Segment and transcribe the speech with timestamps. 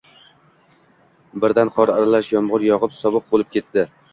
[1.45, 3.87] Birdan qor aralash yomg’ir yog’ib, sovuq bo’lib ketdi.